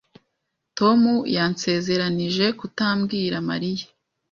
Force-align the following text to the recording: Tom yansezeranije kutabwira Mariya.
Tom 0.77 1.01
yansezeranije 1.35 2.45
kutabwira 2.59 3.35
Mariya. 3.49 3.85